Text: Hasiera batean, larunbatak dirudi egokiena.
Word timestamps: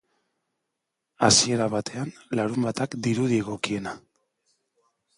Hasiera 1.27 1.69
batean, 1.75 2.15
larunbatak 2.41 2.99
dirudi 3.09 3.41
egokiena. 3.45 3.99